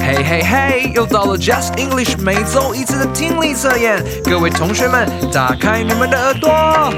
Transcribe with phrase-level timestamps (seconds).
[0.00, 6.94] 嘿嘿嘿，又到了 Just English 每周一次的听力测验，各位同学们，打开你们的耳朵。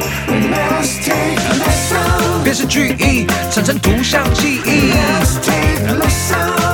[2.45, 4.93] 辨识句意，产生图像记忆。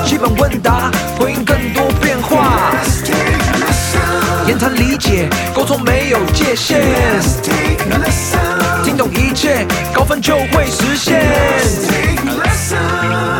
[0.04, 2.72] 基本问答，回应更多变化。
[4.46, 6.80] 言谈理解，沟通没有界限。
[8.84, 11.22] 听懂一切，高分就会实现。
[11.88, 13.33] Take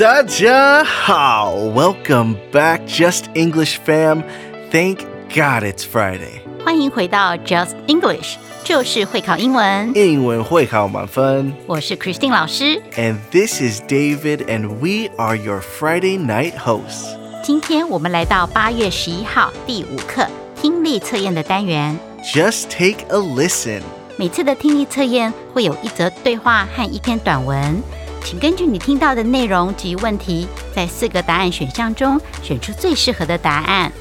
[0.00, 4.22] 大家好，Welcome back, Just English fam.
[4.70, 6.40] Thank God it's Friday.
[6.64, 9.92] 欢迎回到 Just English，就是会考英文。
[9.94, 11.52] 英文会考满分。
[11.66, 12.82] 我是 Christine 老师。
[12.96, 17.16] And this is David, and we are your Friday night hosts.
[17.42, 20.26] 今天我们来到八月十一号第五课
[20.60, 21.98] 听力测验的单元。
[22.24, 23.82] Just take a listen.
[24.18, 27.80] 每次的听力测验会有一则对话和一篇短文，
[28.23, 33.91] 请根据你听到的内容及问题，在四个答案选项中选出最适合的答案。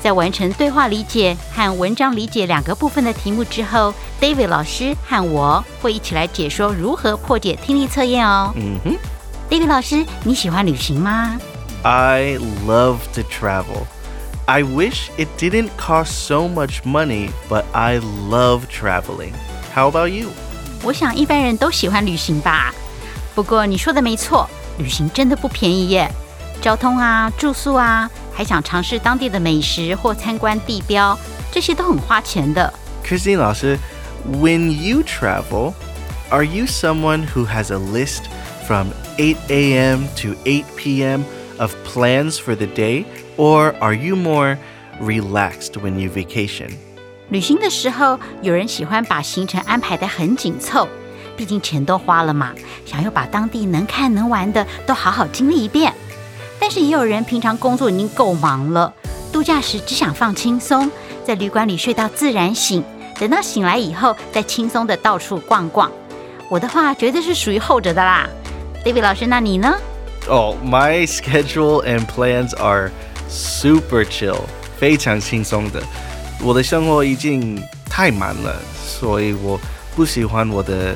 [0.00, 8.52] 在完成对话理解和文章理解两个部分的题目之后，David 老师和我会一起来解说如何破解听力测验哦。
[8.56, 8.96] 嗯哼。
[9.48, 11.38] David 老师，你喜欢旅行吗
[11.82, 13.86] ？I love to travel.
[14.46, 19.32] I wish it didn't cost so much money, but I love traveling.
[19.74, 20.28] How about you?
[20.82, 22.74] 我想一般人都喜欢旅行吧。
[23.34, 26.10] 不过你说的没错，旅行真的不便宜耶。
[26.60, 31.18] 交通啊、住宿啊，还想尝试当地的美食或参观地标，
[31.52, 32.72] 这些都很花钱的。
[33.04, 33.78] Christine 老师,
[34.40, 35.74] when you travel,
[36.30, 38.22] are you someone who has a list
[38.66, 40.06] from 8 a.m.
[40.16, 41.24] to 8 p.m.
[41.58, 43.04] of plans for the day,
[43.36, 44.56] or are you more
[45.00, 46.70] relaxed when you vacation?
[47.28, 50.88] 旅行的时候，有人喜欢把行程安排得很紧凑，
[51.36, 52.52] 毕竟钱都花了嘛，
[52.86, 55.92] 想要把当地能看能玩的都好好经历一遍。
[56.58, 58.92] 但是也有人平常工作已经够忙了，
[59.32, 60.90] 度假时只想放轻松，
[61.24, 62.82] 在旅馆里睡到自然醒，
[63.18, 65.90] 等到醒来以后再轻松的到处逛逛。
[66.48, 68.28] 我的话绝对是属于后者的啦。
[68.84, 69.74] David 老师，那你呢
[70.28, 72.90] ？Oh, my schedule and plans are
[73.28, 74.40] super chill.
[74.78, 75.82] 非常轻松的。
[76.42, 78.56] 我的生活已经太满了，
[78.86, 79.58] 所以我
[79.96, 80.94] 不喜欢我的，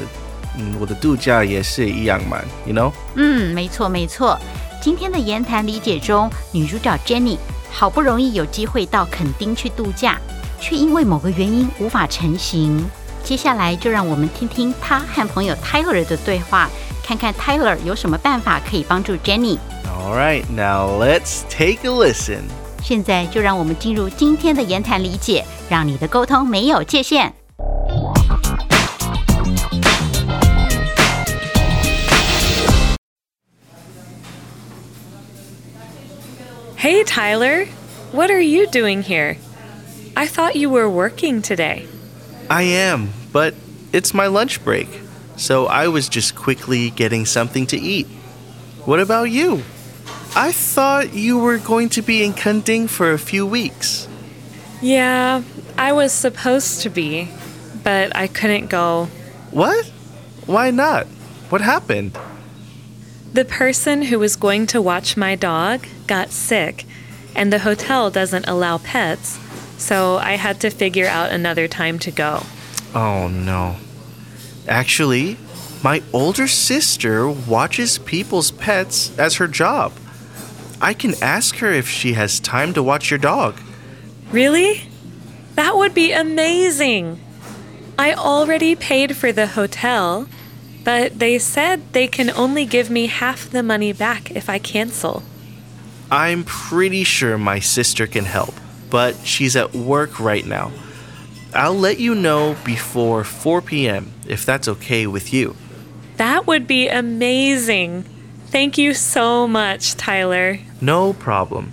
[0.58, 2.92] 嗯，我的度假也是一样嘛，you know？
[3.14, 4.38] 嗯，没错没错。
[4.82, 7.36] 今天的言谈理解中，女主角 Jenny
[7.70, 10.18] 好不容易有机会到垦丁去度假，
[10.60, 12.84] 却因为某个原因无法成行。
[13.22, 16.68] 接下来就让我们听听她和朋友 Tyler 的对话，
[17.04, 19.58] 看看 Tyler 有什么办法可以帮助 Jenny。
[19.86, 22.42] All right, now let's take a listen.
[22.82, 27.34] 现在就让我们进入今天的言谈理解，让你的沟通没有界限。
[36.88, 37.66] Hey, Tyler.
[38.12, 39.37] What are you doing here?
[40.16, 41.87] I thought you were working today.
[42.49, 43.54] I am, but
[43.93, 44.88] it's my lunch break,
[45.37, 48.06] so I was just quickly getting something to eat.
[48.87, 49.65] What about you?
[50.34, 54.09] I thought you were going to be in Kenting for a few weeks.
[54.81, 55.43] Yeah,
[55.77, 57.28] I was supposed to be,
[57.84, 59.10] but I couldn't go.
[59.50, 59.84] What?
[60.47, 61.06] Why not?
[61.50, 62.16] What happened?
[63.34, 66.84] The person who was going to watch my dog got sick,
[67.34, 69.38] and the hotel doesn't allow pets,
[69.76, 72.42] so I had to figure out another time to go.
[72.94, 73.76] Oh no.
[74.66, 75.36] Actually,
[75.82, 79.92] my older sister watches people's pets as her job.
[80.80, 83.60] I can ask her if she has time to watch your dog.
[84.32, 84.88] Really?
[85.54, 87.20] That would be amazing!
[87.98, 90.28] I already paid for the hotel,
[90.84, 95.24] but they said they can only give me half the money back if I cancel.
[96.11, 98.53] I'm pretty sure my sister can help,
[98.89, 100.72] but she's at work right now.
[101.53, 104.11] I'll let you know before 4 p.m.
[104.28, 105.56] if that's okay with you.
[106.17, 108.06] That would be amazing!
[108.52, 110.59] Thank you so much, Tyler.
[110.79, 111.72] No problem.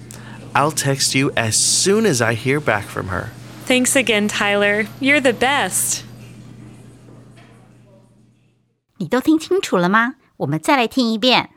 [0.54, 3.30] I'll text you as soon as I hear back from her.
[3.66, 4.86] Thanks again, Tyler.
[4.98, 6.04] You're the best.
[8.96, 10.14] 你都听清楚了吗？
[10.38, 11.53] 我们再来听一遍。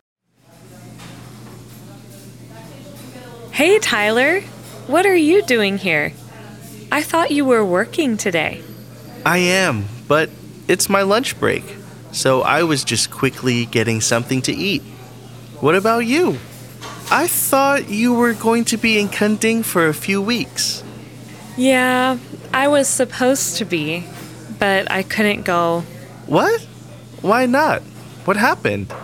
[3.59, 4.43] Hey, Tyler.
[4.87, 6.13] What are you doing here?
[6.93, 8.63] I thought you were working today.
[9.27, 10.31] I am, but
[10.69, 11.65] it's my lunch break,
[12.13, 14.83] so I was just quickly getting something to eat.
[15.59, 16.39] What about you?
[17.11, 20.85] I thought you were going to be in Kenting for a few weeks.
[21.57, 22.19] Yeah,
[22.55, 24.05] I was supposed to be,
[24.61, 25.81] but I couldn't go.
[26.27, 26.61] What?
[27.23, 27.83] Why not?
[28.25, 28.95] What happened?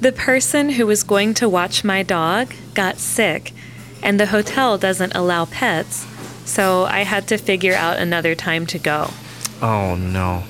[0.00, 3.52] The person who was going to watch my dog got sick,
[4.02, 6.06] and the hotel doesn't allow pets,
[6.44, 9.10] so I had to figure out another time to go.
[9.62, 10.44] Oh no.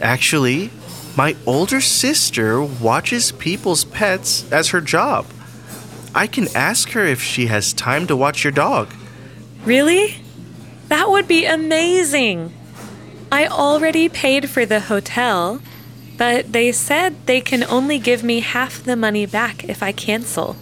[0.00, 0.70] Actually,
[1.16, 5.26] my older sister watches people's pets as her job.
[6.14, 8.92] I can ask her if she has time to watch your dog.
[9.64, 10.16] Really?
[10.88, 12.52] That would be amazing.
[13.30, 15.60] I already paid for the hotel,
[16.16, 20.56] but they said they can only give me half the money back if I cancel.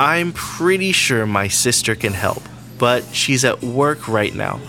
[0.00, 2.42] I'm pretty sure my sister can help,
[2.78, 4.60] but she's at work right now.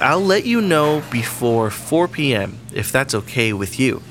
[0.00, 2.58] I'll let you know before 4 p.m.
[2.72, 4.02] if that's okay with you.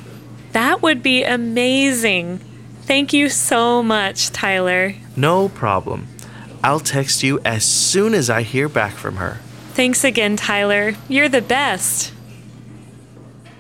[0.54, 2.40] That would be amazing.
[2.86, 4.96] Thank you so much, Tyler.
[5.16, 6.08] No problem.
[6.62, 9.40] I'll text you as soon as I hear back from her.
[9.74, 10.96] Thanks again, Tyler.
[11.10, 12.12] You're the best.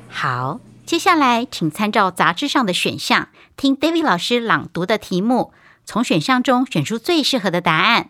[0.09, 5.51] 好，接下来请参照杂志上的选项，听 David 老师朗读的题目，
[5.87, 8.09] 从选项中选出最适合的答案。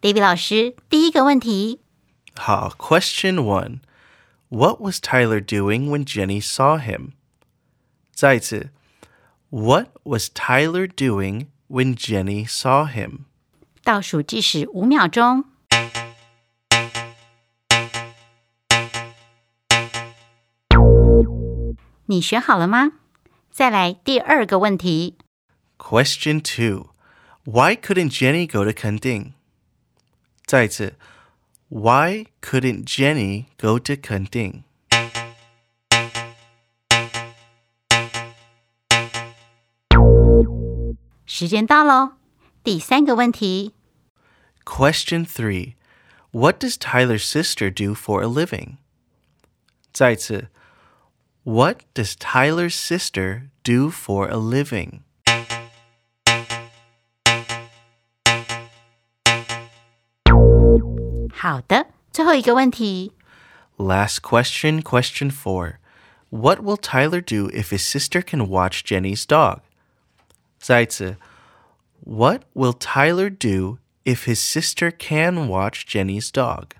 [0.00, 1.80] David 老师，第一个问题，
[2.34, 3.80] 好，Question one.
[4.48, 7.12] What was Tyler doing when Jenny saw him?
[8.12, 8.70] 再一次，
[9.50, 13.20] What was Tyler doing when Jenny saw him?
[13.84, 15.44] 倒数计时五秒钟。
[22.06, 22.92] 你选好了吗？
[23.50, 25.16] 再来第二个问题，
[25.78, 26.88] Question two.
[27.49, 29.31] Why couldn't Jenny go to Kenting?
[30.45, 30.95] 再一次
[31.69, 34.63] ，Why couldn't Jenny go to Kenting?
[44.65, 45.75] Question three:
[46.33, 48.75] What does Tyler's sister do for a living?
[49.93, 50.49] 再次,
[51.45, 55.06] what does Tyler's sister do for a living?
[61.46, 63.12] 好的，最后一个问题，
[63.76, 65.74] Last question, question four.
[66.30, 69.60] What will Tyler do if his sister can watch Jenny's dog?
[70.58, 71.16] 再一次，
[72.04, 76.70] What will Tyler do if his sister can watch Jenny's dog?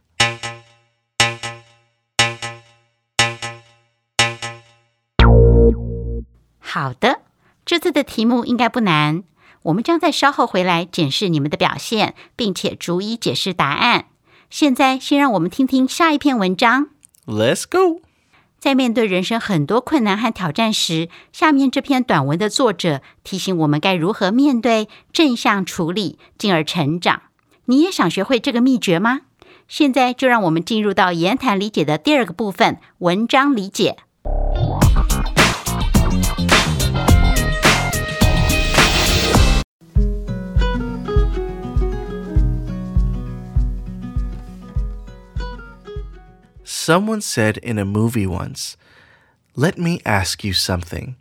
[14.50, 16.88] 现在，先让我们听听下一篇文章。
[17.26, 18.02] Let's go.
[18.58, 27.24] 在面对人生很多困难和挑战时，下面这篇短文的作者提醒我们该如何面对、正向处理，进而成长。
[27.66, 29.22] 你也想学会这个秘诀吗？
[29.68, 33.98] 现在就让我们进入到言谈理解的第二个部分——文章理解。
[46.88, 48.78] Someone said in a movie once,
[49.58, 51.18] Let me ask you something.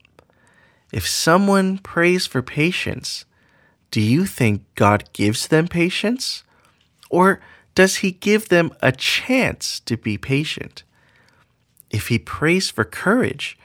[0.92, 3.24] If someone prays for patience,
[3.90, 6.44] do you think God gives them patience?
[7.10, 7.40] Or
[7.74, 10.84] does he give them a chance to be patient?
[11.90, 13.58] If he prays for courage,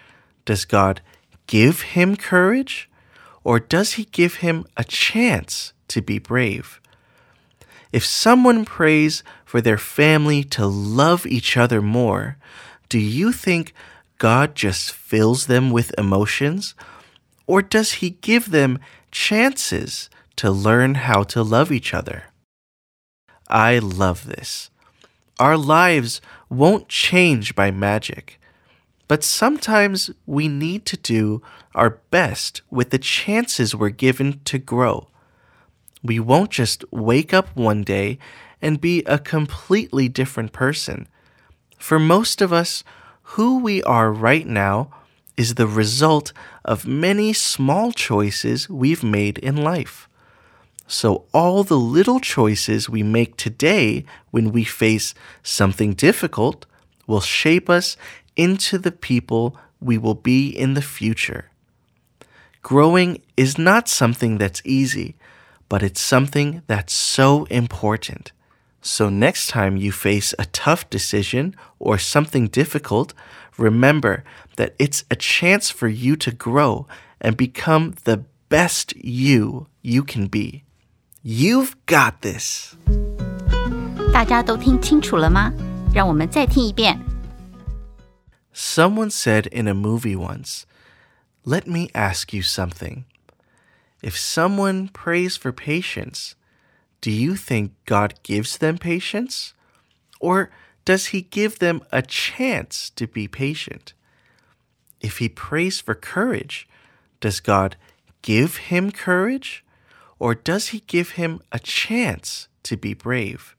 [0.43, 1.01] does God
[1.45, 2.89] give him courage?
[3.43, 6.81] Or does he give him a chance to be brave?
[7.91, 12.37] If someone prays for their family to love each other more,
[12.87, 13.73] do you think
[14.17, 16.73] God just fills them with emotions?
[17.47, 18.79] Or does He give them
[19.11, 22.25] chances to learn how to love each other?
[23.49, 24.69] I love this.
[25.37, 28.39] Our lives won't change by magic,
[29.09, 31.41] but sometimes we need to do
[31.75, 35.10] our best with the chances we're given to grow
[36.03, 38.17] we won't just wake up one day
[38.61, 41.07] and be a completely different person.
[41.77, 42.83] For most of us,
[43.35, 44.91] who we are right now
[45.37, 46.33] is the result
[46.65, 50.07] of many small choices we've made in life.
[50.87, 56.65] So, all the little choices we make today when we face something difficult
[57.07, 57.95] will shape us
[58.35, 61.49] into the people we will be in the future.
[62.61, 65.15] Growing is not something that's easy
[65.70, 68.32] but it's something that's so important.
[68.80, 73.14] So, next time you face a tough decision or something difficult,
[73.58, 74.22] remember
[74.56, 76.86] that it's a chance for you to grow
[77.20, 80.62] and become the best you you can be.
[81.24, 82.76] You've got this.
[84.12, 85.52] 大家都听清楚了吗？
[85.92, 87.00] 让我们再听一遍。
[88.54, 90.62] Someone said in a movie once,
[91.44, 93.04] Let me ask you something.
[94.01, 96.35] If someone prays for patience,
[97.01, 99.53] do you think God gives them patience?
[100.19, 100.51] Or
[100.85, 103.93] does he give them a chance to be patient?
[104.99, 106.67] If he prays for courage,
[107.19, 107.75] does God
[108.21, 109.63] give him courage?
[110.19, 113.55] Or does he give him a chance to be brave?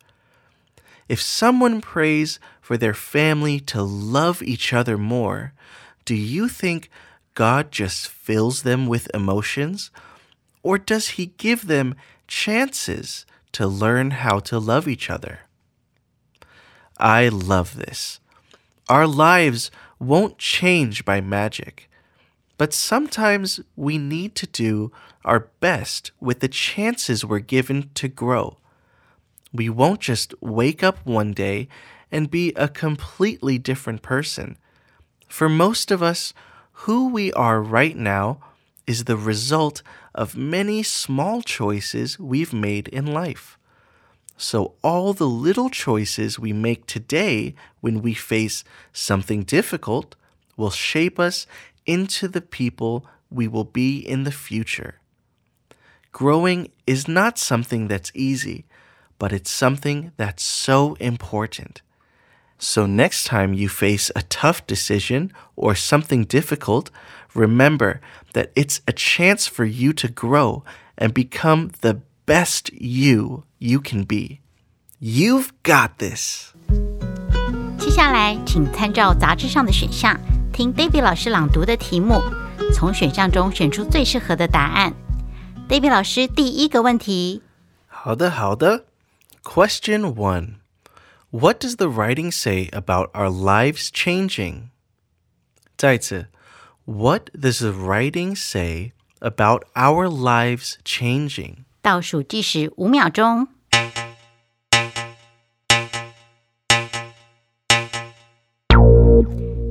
[1.09, 5.53] If someone prays for their family to love each other more,
[6.05, 6.89] do you think
[7.35, 9.91] God just fills them with emotions?
[10.63, 11.95] Or does he give them
[12.29, 15.41] chances to learn how to love each other?
[16.99, 18.21] I love this.
[18.89, 21.89] Our lives won't change by magic,
[22.59, 24.93] but sometimes we need to do
[25.25, 28.59] our best with the chances we're given to grow.
[29.53, 31.69] We won't just wake up one day
[32.11, 34.57] and be a completely different person.
[35.29, 36.35] For most of us,
[36.73, 38.41] who we are right now
[38.93, 39.83] is the result
[40.15, 43.59] of many small choices we've made in life.
[44.37, 50.15] So, all the little choices we make today when we face something difficult
[50.59, 51.47] will shape us
[51.87, 52.95] into the people
[53.31, 54.95] we will be in the future.
[56.13, 58.67] Growing is not something that's easy,
[59.19, 61.81] but it's something that's so important.
[62.62, 66.88] So, next time you face a tough decision or something difficult,
[67.36, 68.00] remember
[68.34, 70.64] that it's a chance for you to grow
[70.98, 74.40] and become the best you you can be.
[75.00, 76.54] You've got this.
[77.78, 80.20] 接下来，请参照杂志上的选项，
[80.52, 82.20] 听 David 老师朗读的题目，
[82.74, 84.94] 从选项中选出最适合的答案。
[85.70, 87.44] David 老师，第一个问题。
[87.86, 88.86] 好的，好的。
[89.44, 90.56] Question one.
[91.32, 94.70] What does the writing say about our lives changing?
[95.78, 96.28] 再次,
[96.86, 101.66] what does the writing say about our lives changing?
[101.82, 103.48] 倒数计时五秒钟。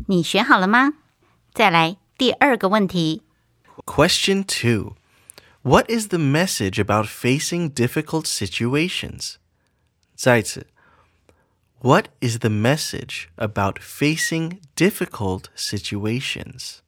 [0.09, 0.93] 你选好了吗？
[1.53, 3.23] 再来第二个问题。
[3.85, 4.95] Question two.
[5.63, 9.35] What is the message about facing difficult situations?
[10.15, 10.69] 再次,
[11.84, 16.84] what is the message about facing difficult situations?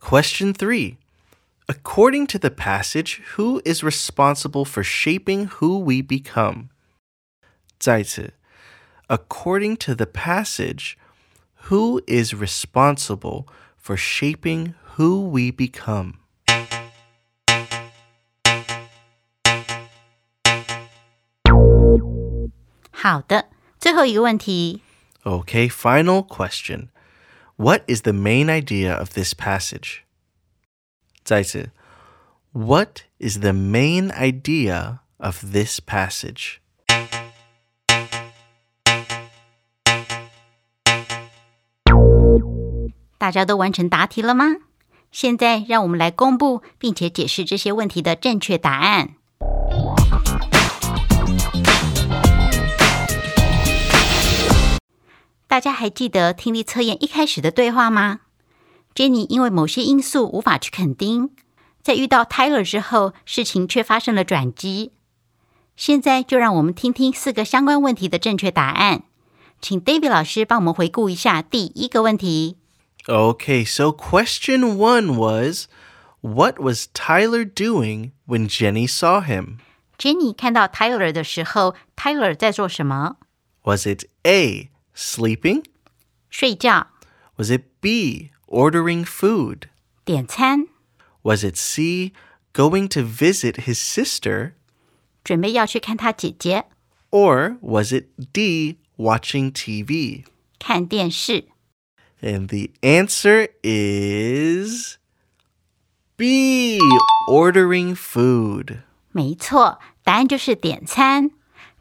[0.00, 0.96] Question 3.
[1.68, 6.70] According to the passage, who is responsible for shaping who we become?
[7.78, 8.32] 再次,
[9.10, 10.96] according to the passage,
[11.68, 13.46] who is responsible
[13.86, 16.18] for shaping who we become.
[25.24, 26.90] Okay, final question.
[27.54, 30.02] What is the main idea of this passage?
[31.24, 31.70] 再次,
[32.50, 36.60] what is the main idea of this passage?
[43.18, 44.56] 大家都完成答题了吗？
[45.10, 49.14] 现在让我们来公布并且解释这些问题的正确答案。
[55.48, 58.20] 大家还记得听力测验一开始的对话吗
[58.94, 61.30] ？Jenny 因为某些因素无法去垦丁，
[61.82, 64.92] 在遇到 Tyler 之后，事情却发生了转机。
[65.76, 69.04] 现在就让我们听听四个相关问题的正确答案。
[69.62, 72.58] 请 David 老师帮我们回顾一下第一个问题。
[73.07, 75.67] Okay, so question one was
[76.21, 79.57] What was Tyler doing when Jenny saw him?
[79.97, 83.17] Jenny 看到 Tyler 的时候，Tyler 在做什么？
[83.63, 85.63] Was it A, sleeping?
[86.29, 86.87] 睡觉、
[87.37, 89.69] Was it B, ordering food?
[90.05, 90.67] 点餐、
[91.23, 92.13] Was it C,
[92.53, 94.53] going to visit his sister?
[95.23, 96.65] 准备要去看他姐姐、
[97.11, 100.25] Or was it D, watching TV?
[100.59, 101.45] 看电视。
[102.21, 104.97] And the answer is
[106.17, 106.79] B,
[107.27, 108.83] ordering food.
[109.11, 111.31] 没错，答案就是点餐。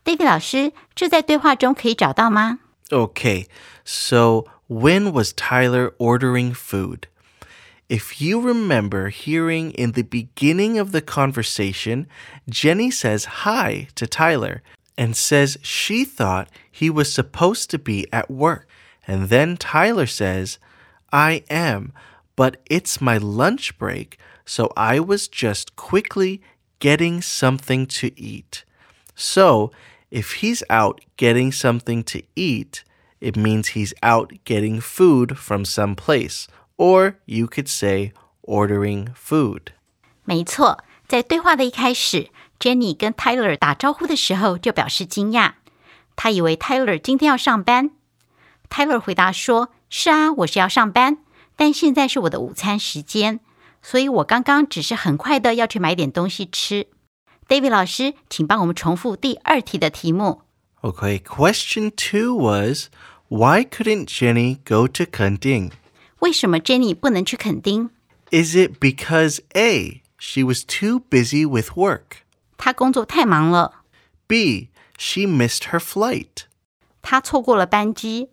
[0.02, 2.58] David 老师，这在对话中可以找到吗？
[2.88, 3.46] Okay,
[3.84, 7.06] so when was Tyler ordering food?
[7.88, 12.06] If you remember hearing in the beginning of the conversation,
[12.48, 14.62] Jenny says hi to Tyler
[14.96, 18.66] and says she thought he was supposed to be at work.
[19.06, 20.58] And then Tyler says,
[21.12, 21.92] I am,
[22.36, 26.40] but it's my lunch break, so I was just quickly
[26.78, 28.64] getting something to eat.
[29.16, 29.70] So,
[30.10, 32.84] if he's out getting something to eat,
[33.20, 36.46] it means he's out getting food from some place.
[36.76, 38.12] Or you could say
[38.42, 39.72] ordering food.
[40.24, 45.52] 没错，在对话的一开始，Jenny 跟 Tyler 打招呼的时候就表示惊讶，
[46.16, 47.90] 他以为 Tyler 今天要上班。
[48.68, 51.18] Tyler 回答说：“是啊，我是要上班，
[51.56, 53.40] 但现在是我的午餐时间，
[53.82, 56.86] 所以我刚刚只是很快的要去买点东西吃。”
[57.48, 60.42] David 老师，请帮我们重复第二题的题目。
[60.82, 62.88] Okay, question two was
[63.28, 65.72] why couldn't Jenny go to Kending?
[66.20, 67.90] 为什么 Jenny 不能去垦丁？
[68.30, 72.22] Is it because A, she was too busy with work?
[72.56, 73.82] 她工作太忙了，
[74.28, 76.44] B, she missed her flight?
[77.02, 78.30] 她错过了班机。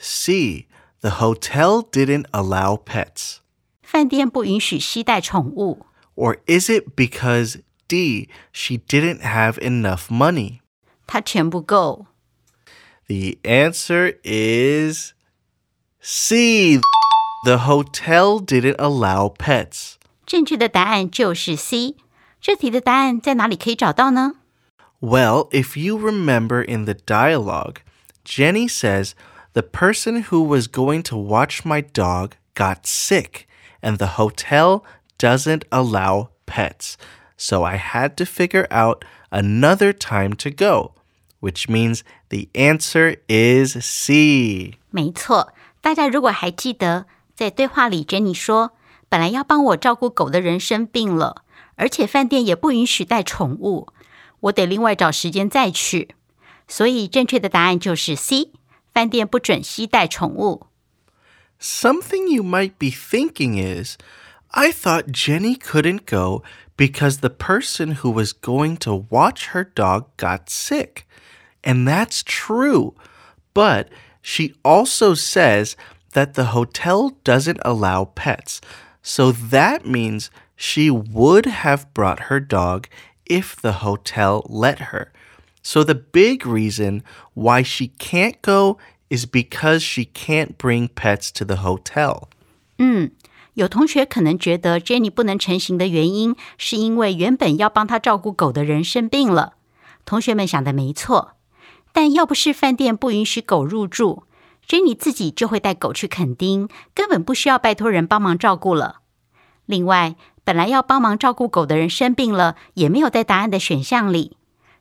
[0.00, 0.66] C,
[1.00, 3.38] the hotel didn't allow pets?
[3.82, 10.60] 饭店不允许携带宠物， Or is it because D, she didn't have enough money?
[11.06, 12.06] 她钱不够。
[13.06, 15.12] The answer is
[16.00, 16.80] C.
[17.44, 19.94] The hotel didn't allow pets.
[20.26, 21.96] 正确的答案就是 C。
[22.40, 24.34] 这题的答案在哪里可以找到呢？
[25.00, 27.76] Well, if you remember in the dialogue,
[28.24, 29.12] Jenny says,
[29.54, 33.46] The person who was going to watch my dog got sick,
[33.80, 34.82] and the hotel
[35.18, 36.96] doesn't allow pets.
[37.36, 40.92] So I had to figure out another time to go,
[41.40, 44.78] which means the answer is C.
[44.90, 48.72] 没错，大家如果还记得，在对话里，Jenny 说，
[49.08, 51.44] 本来要帮我照顾狗的人生病了，
[51.76, 53.88] 而且饭店也不允许带宠物，
[54.40, 56.14] 我得另外找时间再去。
[56.68, 58.50] 所以正确的答案就是 C，
[58.92, 60.66] 饭店不准携带宠物。
[61.58, 63.96] Something you might be thinking is,
[64.50, 66.42] I thought Jenny couldn't go
[66.76, 71.06] because the person who was going to watch her dog got sick.
[71.64, 72.94] And that's true.
[73.54, 73.88] But
[74.20, 75.76] she also says
[76.12, 78.60] that the hotel doesn't allow pets.
[79.02, 82.88] So that means she would have brought her dog
[83.24, 85.12] if the hotel let her.
[85.62, 87.02] So the big reason
[87.34, 92.28] why she can't go is because she can't bring pets to the hotel.
[93.54, 99.54] 有同学可能觉得 Jenny 不能成行的原因，是因为原本要帮她照顾狗的人生病了。
[100.04, 101.36] 同学们想的没错，
[101.92, 104.24] 但要不是饭店不允许狗入住，
[104.68, 109.00] Jenny 自己就会带狗去垦丁，根本不需要拜托人帮忙照顾了。
[109.64, 114.36] 另外，本来要帮忙照顾狗的人生病了，也没有在答案的选项里，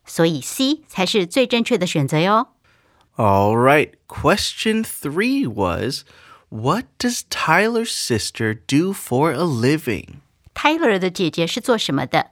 [0.06, 2.50] 所以 C 才是最正确的选择哟。
[3.16, 6.04] All right, question three was
[6.50, 10.22] What does Tyler's sister do for a living?
[10.54, 12.30] Tyler 的姐姐是做什么的？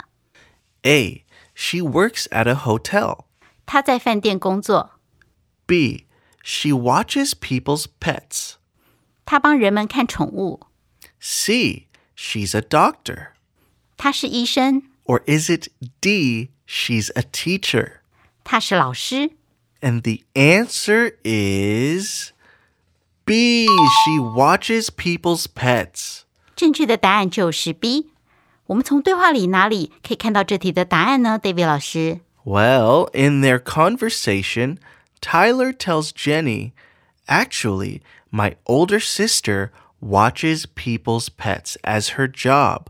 [0.83, 1.25] A.
[1.55, 3.25] She works at a hotel.
[3.65, 4.91] 她在饭店工作，
[5.65, 6.05] B.
[6.43, 8.53] She watches people's pets.
[9.25, 10.67] 她帮人们看宠物，
[11.19, 11.87] C.
[12.15, 13.29] She's a doctor.
[13.97, 15.69] 她是医生， Or is it
[16.01, 16.49] D.
[16.67, 17.99] She's a teacher?
[18.43, 19.31] 她是老师。
[19.81, 22.31] And the answer is
[23.25, 23.65] B.
[23.67, 26.21] She watches people's pets.
[26.55, 28.09] 正确的答案就是 B。
[28.67, 31.37] 我们从对话里哪里可以看到这题的答案呢？
[31.41, 34.77] David 老师， Well, in their conversation,
[35.21, 36.71] Tyler tells Jenny,
[37.27, 39.71] Actually, my older sister
[40.01, 42.87] watches people's pets as her job.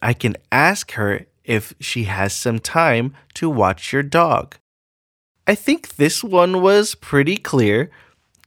[0.00, 4.54] I can ask her if she has some time to watch your dog.
[5.44, 7.90] I think this one was pretty clear.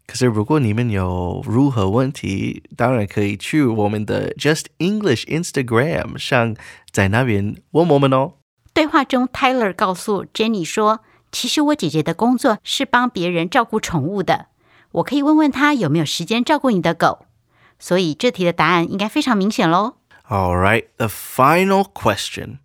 [0.08, 6.56] 可是如果你们有任何问题，当然可以去我们的 Just English Instagram 上，
[6.92, 8.34] 在那边问我们哦。
[8.74, 14.48] 对话中，Tyler 告诉 Jenny 说：“其实我姐姐的工作是帮别人照顾宠物的，
[14.92, 17.26] 我可以问问她有没有时间照顾你的狗。”
[17.80, 19.96] 所以这题的答案应该非常明显喽。
[20.30, 22.60] All right, the final question.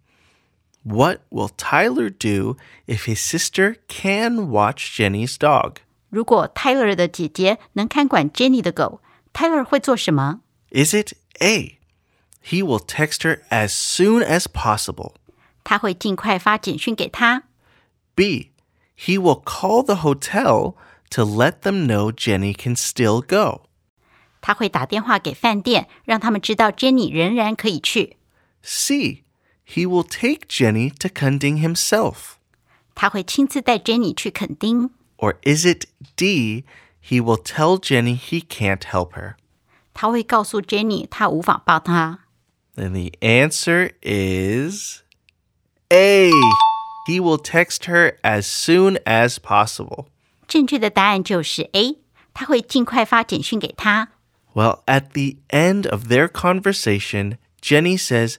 [0.84, 5.76] What will Tyler do if his sister can watch Jenny's dog?
[6.08, 9.00] 如果 Tyler 的姐姐能看管 Jenny 的狗，
[9.32, 10.40] Tyler 会做什么？
[10.70, 11.78] Is it A?
[12.42, 15.14] He will text her as soon as possible.
[15.62, 17.44] 他会尽快发简讯给她。
[18.14, 18.50] B.
[18.96, 20.74] He will call the hotel
[21.10, 23.66] to let them know Jenny can still go.
[24.40, 28.16] 他会打电话给饭店，让他们知道 Jenny 仍然可以去。
[28.62, 29.23] C.
[29.65, 32.39] he will take Jenny to Kenting himself.
[35.17, 36.63] Or is it D?
[37.01, 39.38] He will tell Jenny he can't help her.
[42.78, 45.04] And the answer is
[45.91, 46.32] A.
[47.08, 50.08] He will text her as soon as possible.
[50.47, 51.69] 正确的答案就是
[54.54, 58.38] Well, at the end of their conversation, Jenny says.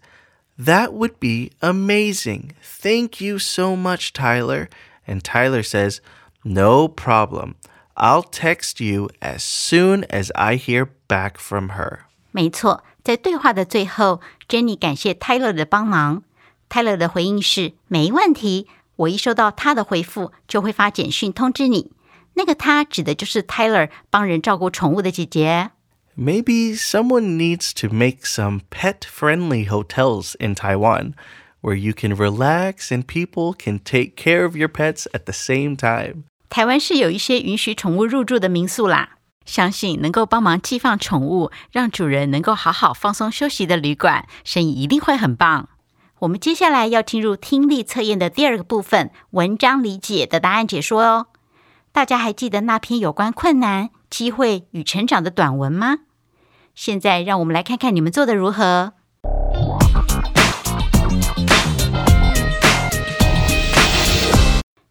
[0.57, 2.51] That would be amazing.
[2.61, 4.69] Thank you so much, Tyler.
[5.07, 6.01] And Tyler says,
[6.43, 7.55] No problem.
[7.95, 11.99] I'll text you as soon as I hear back from her.
[12.31, 16.23] 没错，在对话的最后，Jenny 感谢 Tyler 的帮忙。
[16.69, 21.91] Tyler 的回应是：没问题，我一收到他的回复就会发简讯通知你。
[22.35, 25.71] 那个他指的就是 Tyler 帮人照顾宠物的姐姐。
[26.17, 31.13] Maybe someone needs to make some pet friendly hotels in Taiwan
[31.61, 35.75] where you can relax and people can take care of your pets at the same
[35.75, 36.25] time.
[36.49, 39.11] 台湾是有一些允许宠物入住的民宿啦，
[39.45, 45.69] 相信能够帮忙寄放宠物，让主人能够好好放松休息的旅馆，生意一定会很棒。
[46.19, 51.27] 我们接下来要进入听力测验的第二个部分——文章理解的答案解说哦。
[51.91, 55.99] 大家还记得那篇有关困难、机会与成长的短文吗？
[56.75, 58.93] 现在让我们来看看你们做的如何。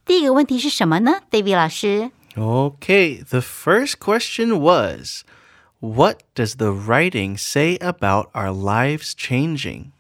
[0.05, 2.11] 第一个问题是什么呢，David 老师？
[2.37, 5.25] Okay, the first question was
[5.81, 9.93] What does the writing say about our lives changing?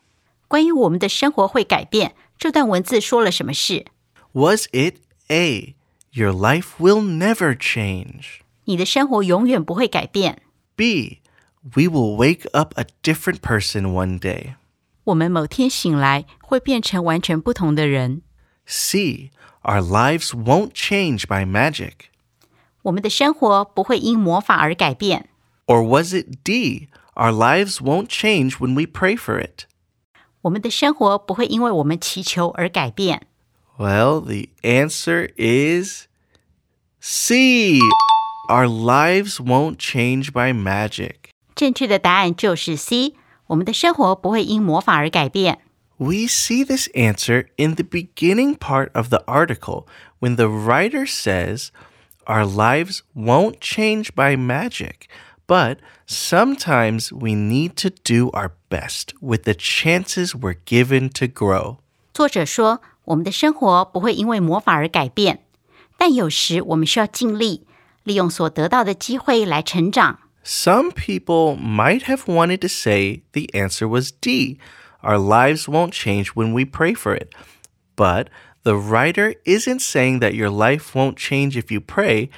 [0.46, 3.87] 关于我们的生活会改变，这段文字说了什么事？
[4.33, 4.96] Was it
[5.28, 5.74] A,
[6.12, 8.40] your life will never change?
[8.64, 10.42] 你的生活永远不会改变。
[10.76, 11.20] B,
[11.74, 14.54] we will wake up a different person one day?
[15.04, 18.22] 我们某天醒来会变成完全不同的人。
[18.66, 19.30] C,
[19.62, 22.11] our lives won't change by magic?
[22.83, 25.28] 我们的生活不会因魔法而改变。
[25.66, 29.66] Or was it D, our lives won't change when we pray for it?
[30.42, 33.26] 我们的生活不会因为我们祈求而改变。
[33.76, 36.06] Well, the answer is
[37.00, 37.80] C.
[38.48, 41.30] Our lives won't change by magic.
[41.54, 43.14] 正确的答案就是 C。
[43.48, 45.61] 我们的生活不会因魔法而改变。
[45.96, 49.87] We see this answer in the beginning part of the article
[50.20, 51.70] when the writer says,
[52.26, 55.09] Our lives won't change by magic,
[55.46, 61.78] but sometimes we need to do our best with the chances we're given to grow.
[62.14, 65.42] 作者说，我们的生活不会因为魔法而改变，
[65.98, 67.66] 但有时我们需要尽力，
[68.04, 70.20] 利用所得到的机会来成长。
[70.44, 74.59] Some people might have wanted to say the answer was D.
[75.02, 77.35] Our lives won't change when we pray for it.
[77.94, 78.28] But
[78.62, 82.30] the writer isn't saying that your life won't change if you pray,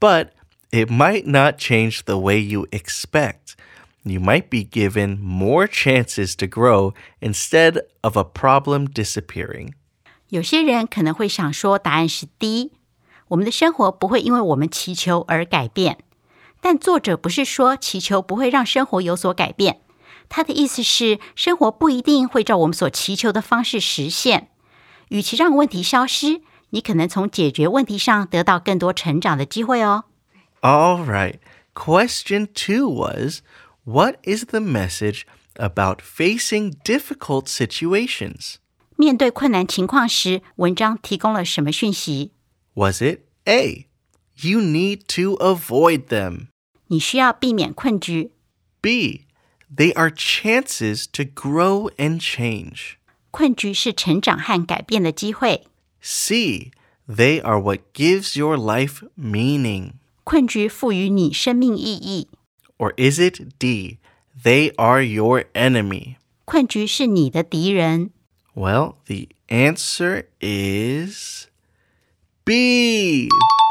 [0.00, 0.32] but
[0.70, 3.56] it might not change the way you expect.
[4.04, 9.74] You might be given more chances to grow instead of a problem disappearing.
[10.28, 12.72] 有些人可能会想说，答案是 D，
[13.28, 15.98] 我们的生活不会因为我们祈求而改变。
[16.62, 19.80] 但作者不是说祈求不会让生活有所改变，
[20.28, 24.50] 他的意思是，生活不一定会照我们所祈求的方式实现。
[25.08, 30.04] 与其让问题消失，你可能从解决问题上得到更多成长的机会哦。
[30.60, 31.36] All right.
[31.74, 33.42] Question two was
[33.84, 35.22] What is the message
[35.54, 38.56] about facing difficult situations?
[38.96, 42.32] 面对困难情况时，文章提供了什么讯息？
[42.74, 43.86] Was it A?
[44.40, 46.48] You need to avoid them.
[46.92, 48.32] 你需要避免困局。
[48.80, 49.26] B.
[49.74, 52.94] They are chances to grow and change.
[53.30, 55.66] 困局是成长和改变的机会。
[56.00, 56.70] C.
[57.06, 59.92] They are what gives your life meaning.
[60.24, 62.28] 困局赋予你生命意义。
[62.78, 63.98] Or is it D?
[64.42, 66.16] They are your enemy.
[66.44, 68.10] 困局是你的敌人。
[68.54, 71.46] Well, the answer is
[72.44, 73.28] B.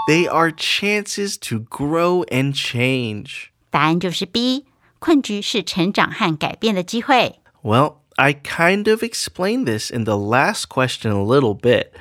[0.08, 3.52] They are chances to grow and change.
[3.70, 4.66] 答案就是 B。
[5.00, 7.40] 困局是成长和改变的机会。
[7.62, 11.92] Well, I kind of explained this in the last question a little bit.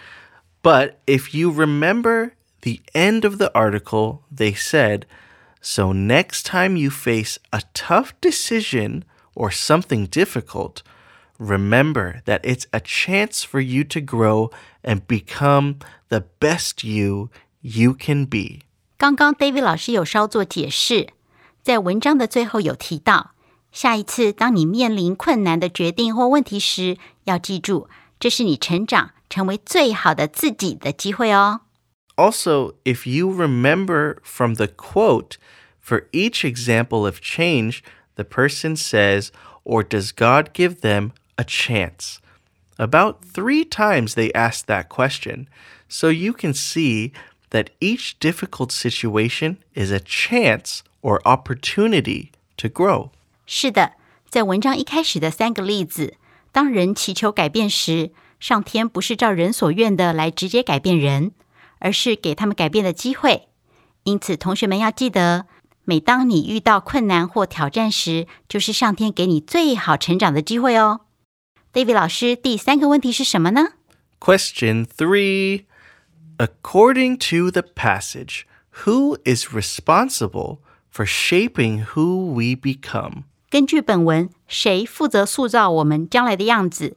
[0.62, 5.05] But if you remember the end of the article, they said,
[5.61, 10.83] So next time you face a tough decision or something difficult,
[11.38, 14.50] remember that it's a chance for you to grow
[14.83, 18.61] and become the best you you can be.
[18.96, 21.09] 刚刚 David 老师有稍作解释，
[21.62, 23.33] 在文章的最后有提到，
[23.70, 31.61] 下一次当你面临困难的决定或问题时，要记住，这是你成长成为最好的自己的机会哦。
[32.16, 35.37] Also, if you remember from the quote,
[35.85, 37.81] for each example of change,
[38.14, 39.29] the person says,
[39.64, 42.16] or does God give them a chance?
[42.79, 45.46] About three times they asked that question,
[45.88, 47.12] so you can see
[47.50, 53.11] that each difficult situation is a chance or opportunity to grow.
[53.46, 53.92] 是的，
[54.29, 56.16] 在文章一开始的三个例子，
[56.52, 61.33] 当人祈求改变时，上天不是照人所愿的来直接改变人，
[61.79, 63.48] 而是给他们改变的机会。
[64.05, 65.46] 因此，同学们要记得，
[65.85, 71.02] 每当你遇到困难或挑战时，就是上天给你最好成长的机会哦。
[71.72, 73.74] David 老师，第三个问题是什么呢？
[74.18, 75.64] Question three
[76.40, 78.46] According to the passage,
[78.85, 80.59] who is responsible
[80.90, 83.24] for shaping who we become?
[83.48, 86.96] 根据本文，谁负责塑造我们将来的样子？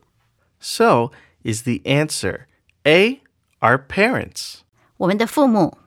[0.60, 1.12] So,
[1.44, 2.48] is the answer
[2.84, 3.22] A,
[3.62, 4.60] our parents,
[4.98, 5.78] 我们的父母、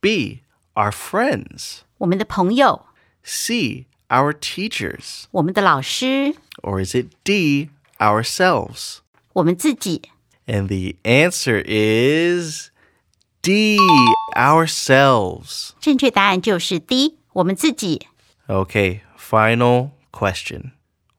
[0.00, 0.40] B,
[0.74, 2.86] our friends, 我们的朋友、
[3.22, 8.98] C, our teachers, 我们的老师、 or is it D, ourselves?
[9.34, 10.02] 我们自己？
[10.46, 12.70] And the answer is
[13.42, 13.78] D,
[14.34, 15.70] ourselves.
[15.80, 18.06] 正确答案就是 D，我们自己。
[18.46, 20.72] Okay, final question.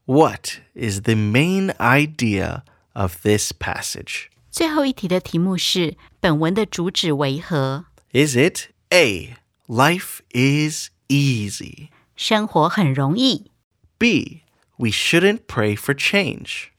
[0.04, 4.26] What is the main idea of this passage?
[4.50, 7.86] 最后一题的题目是：本文的主旨为何？
[8.12, 9.36] Is it A,
[9.68, 11.88] life is easy?
[12.16, 13.52] 生活很容易，
[13.96, 14.42] B,
[14.76, 16.70] we shouldn't pray for change?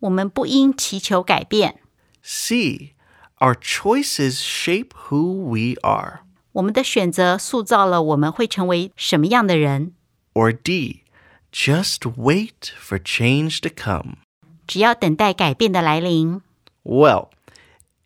[0.00, 1.80] 我们不应祈求改变。
[2.22, 2.94] C,
[3.38, 6.20] our choices shape who we are?
[6.52, 9.94] 我们的选择塑造了我们会成为什么样的人。
[10.34, 11.02] Or D,
[11.50, 14.16] just wait for change to come?
[14.66, 16.42] 只要等待改变的来临。
[16.84, 17.30] Well,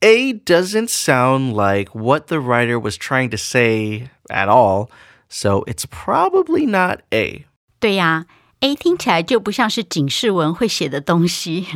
[0.00, 4.88] A doesn't sound like what the writer was trying to say at all,
[5.28, 7.46] so it's probably not A.
[7.80, 8.26] 对呀，
[8.60, 11.66] A 听起来就不像是警示文会写的东西。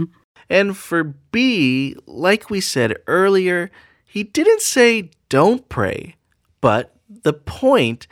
[0.49, 3.71] And for B, like we said earlier,
[4.05, 6.17] he didn't say don't pray,
[6.61, 8.07] but the point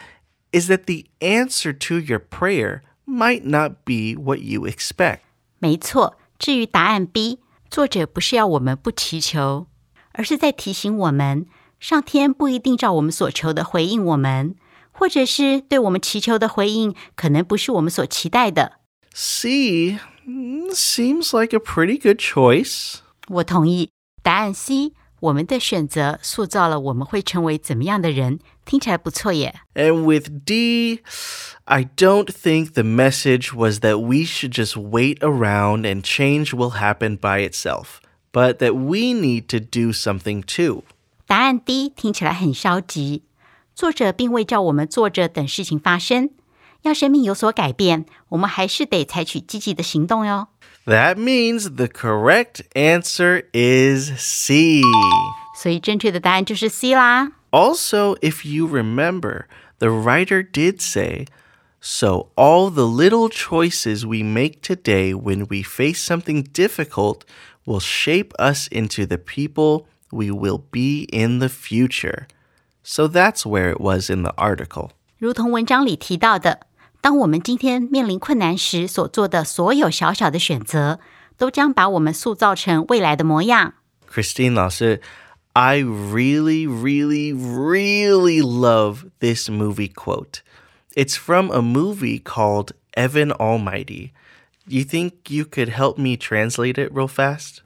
[0.53, 5.21] is that the answer to your prayer might not be what you expect.
[5.59, 9.67] 没错，至于答案 B，作者不是要我们不祈求，
[10.13, 11.47] 而是在提醒我们，
[11.81, 14.55] 上天不一定照我们所求的回应我们，
[14.93, 18.79] 或者是对我们祈求的回应，可能不是我们所期待的。
[19.13, 20.01] C mm,
[20.73, 22.97] seems like a pretty good choice.
[23.29, 23.91] 我同意，
[24.23, 29.61] 答案 C，我们的选择塑造了我们会成为怎么样的人，听起来不错耶。
[29.75, 31.01] And with D,
[31.65, 36.79] I don't think the message was that we should just wait around and change will
[36.79, 38.01] happen by itself,
[38.33, 40.85] but that we need to do something too.
[41.27, 43.23] 答案 D 听起来很消极，
[43.75, 46.31] 作者并未叫我们坐着等事情发生。
[46.83, 50.49] 要生命有所改变，我们还是得采取积极的行动哟。
[50.87, 54.81] That means the correct answer is C.
[55.61, 57.33] 所以正确的答案就是 C 啦。
[57.51, 59.47] Also, if you remember,
[59.79, 61.27] the writer did say,
[61.81, 67.25] So all the little choices we make today when we face something difficult
[67.65, 72.27] will shape us into the people we will be in the future.
[72.83, 74.91] So that's where it was in the article.
[75.19, 76.61] 如同文章里提到的，
[77.03, 80.99] 当我们今天面临困难时所做的所有小小的选择，
[81.37, 83.75] 都将把我们塑造成未来的模样。
[84.11, 85.01] Christine Lasser,
[85.53, 90.41] I really, really, really love this movie quote.
[90.95, 94.11] It's from a movie called Evan Almighty.
[94.67, 97.59] You think you could help me translate it real fast?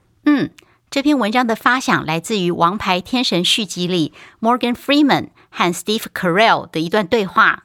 [0.91, 7.65] 这篇文章的发想来自于《王牌天神》续集里 Morgan Freeman 和 Steve Carell 的一段对话。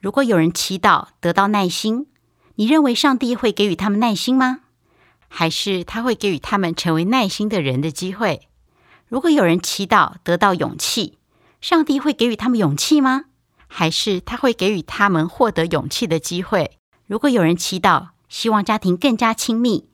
[0.00, 2.06] 如果有人祈祷得到耐心，
[2.54, 4.60] 你认为上帝会给予他们耐心吗？
[5.28, 8.48] 还是他会给予他们成为耐心的人的机会？
[9.06, 11.18] 如果有人祈祷得到勇气，
[11.60, 13.26] 上帝会给予他们勇气吗？
[13.68, 16.78] 还是他会给予他们获得勇气的机会？
[17.06, 19.88] 如果有人祈祷希望家庭更加亲密，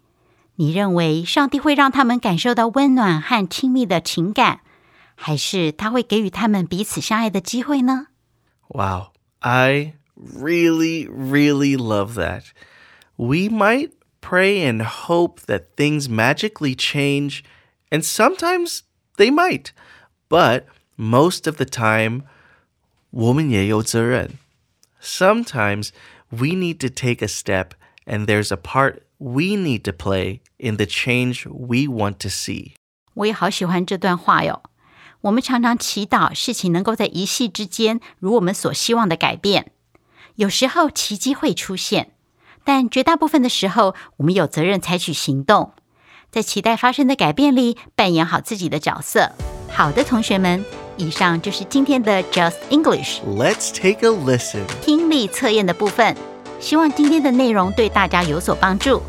[0.54, 4.60] 你认为上帝会让他们感受到温暖和亲密的情感，
[5.14, 8.06] 还是他会给予他们彼此相爱的机会呢
[8.68, 9.08] ？Wow,
[9.45, 12.51] I really, really love that.
[13.17, 17.43] We might pray and hope that things magically change,
[17.91, 18.83] and sometimes
[19.17, 19.71] they might,
[20.29, 20.65] but
[20.97, 22.23] most of the time,
[23.09, 24.37] 我们也有责任.
[25.01, 25.89] Sometimes
[26.29, 27.71] we need to take a step,
[28.05, 32.73] and there's a part we need to play in the change we want to see.
[33.15, 34.61] 我也好喜欢这段话哟。
[35.26, 39.72] 我们常常祈祷事情能够在一夕之间如我们所希望的改变，
[40.36, 42.12] 有时候奇迹会出现，
[42.62, 45.72] 但绝大部分的时候，我们有责任采取行动。
[46.30, 49.32] 在期待发生的改变里扮演好自己的角色。
[49.68, 50.64] 好的，同学们，
[50.96, 54.64] 以上就是今天的 Just English Let's take a listen.
[54.80, 56.16] 听力测验的部分。
[56.60, 59.02] 希望今天的内容对大家有所帮助。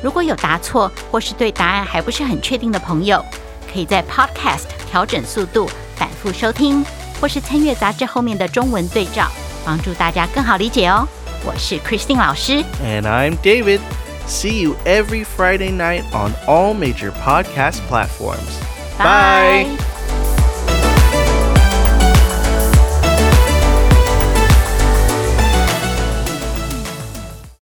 [0.00, 3.24] 如果有答错或是对答案还不是很确定的朋友，
[3.71, 6.85] 可以在 Podcast 调整速度，反复收听，
[7.19, 9.27] 或是参阅杂志后面的中文对照，
[9.65, 11.07] 帮助大家更好理解哦。
[11.43, 13.79] 我是 Christine 老师， And I'm David.
[14.27, 18.59] See you every Friday night on all major podcast platforms.
[18.97, 19.65] Bye.